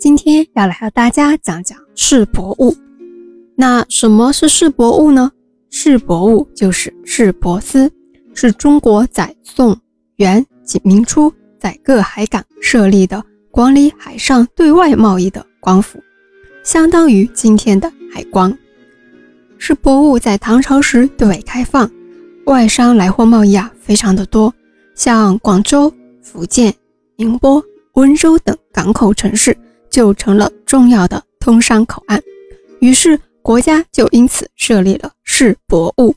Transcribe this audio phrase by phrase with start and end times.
[0.00, 2.74] 今天要来和大家讲讲世博物。
[3.54, 5.30] 那什么是世博物呢？
[5.68, 7.92] 世博物就是世博司，
[8.32, 9.78] 是中国在宋、
[10.16, 16.02] 元及明初在各海港设立的管理海上对外贸易的官府，
[16.64, 18.56] 相当于今天的海关。
[19.58, 21.90] 世博物在唐朝时对外开放，
[22.46, 24.54] 外商来货贸易啊非常的多，
[24.94, 25.92] 像广州、
[26.22, 26.72] 福建、
[27.16, 27.62] 宁波、
[27.92, 29.54] 温州等港口城市。
[29.90, 32.22] 就成了重要的通商口岸，
[32.80, 36.14] 于是国家就因此设立了市博物，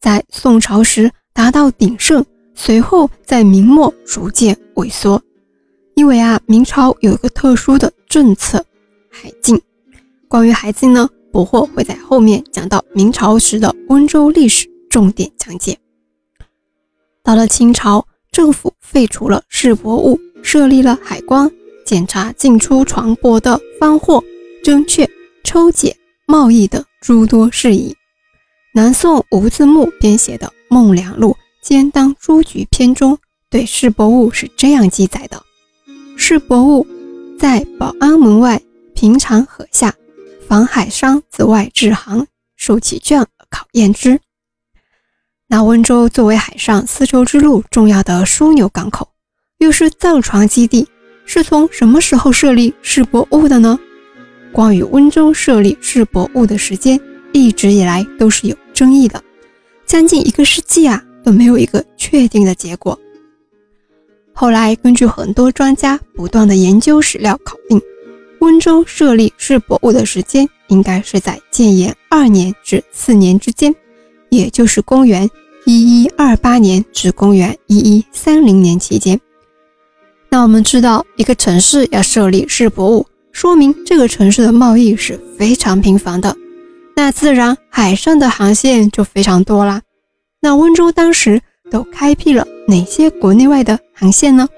[0.00, 5.20] 在宋朝时达到鼎盛，随后在明末逐渐萎缩。
[5.94, 8.64] 因为啊，明朝有一个特殊的政策——
[9.08, 9.60] 海禁。
[10.28, 15.78] 关于海禁呢，博货会在后面讲到明朝时的温州历史重点讲解。
[17.22, 21.48] 到了清朝，政府废除了市博物，设立了海关。
[21.84, 24.22] 检查进出船舶的方货、
[24.62, 25.08] 征确、
[25.44, 27.94] 抽检、贸易等诸多事宜。
[28.72, 31.30] 南宋吴自牧编写的《孟良录·
[31.62, 33.18] 兼当诸局篇》中
[33.48, 35.40] 对市博物是这样记载的：
[36.16, 36.86] 市博物
[37.38, 38.60] 在保安门外
[38.94, 39.94] 平常河下，
[40.48, 42.26] 防海商自外至行，
[42.56, 44.20] 受其卷而考验之。
[45.46, 49.10] 那温州作为海上丝绸之路重要的枢纽港口，
[49.58, 50.88] 又是造船基地。
[51.24, 53.78] 是从什么时候设立世博物的呢？
[54.52, 57.00] 关于温州设立世博物的时间，
[57.32, 59.22] 一直以来都是有争议的，
[59.84, 62.98] 将近一个世纪啊都没有一个确定的结果。
[64.32, 67.80] 后来根据很多专家不断的研究史料考定，
[68.40, 73.74] 温州设立世博物的时间应该是在建炎二年至四年之间，
[74.28, 75.28] 也就是公元
[75.66, 79.18] 一一二八年至公元一一三零年期间。
[80.34, 86.36] 那我们知道，一个城市要设立世博物，说明这个城市的贸易是非常频繁的，
[86.96, 89.80] 那自然海上的航线就非常多啦。
[90.40, 94.48] 那温州当时都开辟了哪些国内外的航线呢？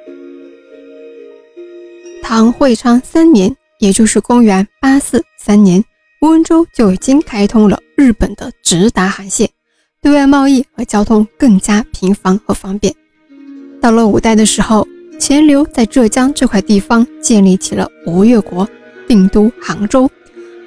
[2.23, 5.85] 唐会昌三年，也就是公元八四三年，
[6.23, 9.51] 温州就已经开通了日本的直达航线，
[10.01, 12.95] 对外贸易和交通更加频繁和方便。
[13.79, 14.89] 到了五代的时候。
[15.27, 18.69] 钱镠在浙江这块地方建立起了吴越国，
[19.09, 20.09] 定都杭州，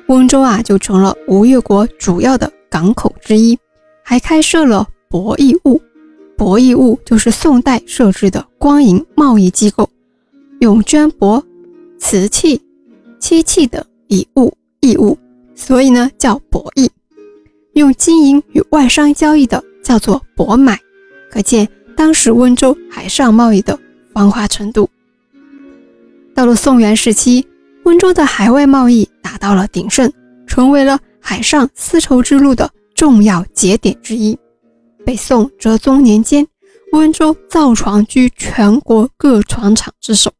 [0.08, 3.58] 温州啊就成了吴越国主要的港口之一，
[4.04, 5.82] 还开设了博弈务。
[6.36, 9.90] 博弈务就是宋代设置的官营贸易机构，
[10.60, 11.42] 用绢帛、
[11.98, 12.62] 瓷器、
[13.18, 15.18] 漆器等以物易物，
[15.56, 16.90] 所以呢叫博弈。
[17.76, 20.78] 用金银与外商交易的叫做博买，
[21.32, 21.66] 可见
[21.96, 23.80] 当时温州海上贸易的。
[24.20, 24.90] 繁华程度。
[26.36, 27.48] 到了宋元时期，
[27.86, 30.12] 温州的海外贸易达到了鼎盛，
[30.46, 34.38] 成为了海上丝绸之路的重要节点之一。
[35.06, 36.46] 北宋哲宗年间，
[36.92, 40.34] 温州造船居全国各船厂之首。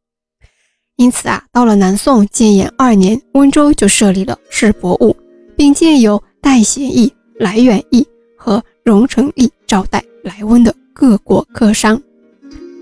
[0.96, 5.16] 因此啊，到了南宋建炎二年，温州就设立了世博物，
[5.56, 11.98] 并建有代协议、来远驿和荣成驿招待来温的各国客商。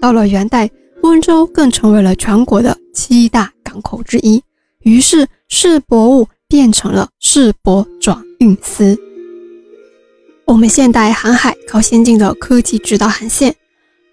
[0.00, 0.68] 到了元代。
[1.02, 4.42] 温州更成为了全国的七大港口之一，
[4.80, 8.98] 于是世博物变成了世博转运司。
[10.44, 13.54] 我们现代航海靠先进的科技指导航线，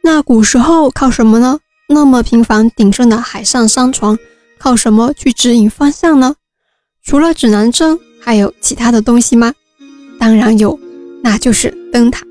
[0.01, 1.59] 那古时候靠什么呢？
[1.87, 4.17] 那么频繁鼎盛的海上商船
[4.57, 6.35] 靠什么去指引方向呢？
[7.03, 9.53] 除了指南针，还有其他的东西吗？
[10.19, 10.79] 当然有，
[11.23, 12.25] 那就是灯塔。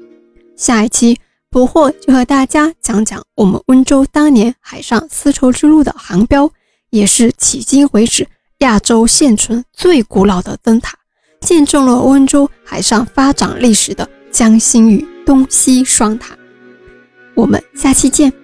[0.57, 1.19] 下一期。
[1.55, 6.51] 不惑就和大家讲讲我们温州当年海上丝绸之路的航标，
[6.91, 8.27] 也是迄今为止
[8.59, 10.99] 亚洲现存最古老的灯塔，
[11.41, 16.37] 见证了温州海上发展历史的江心屿东西双塔。
[17.37, 18.44] 我们下期见。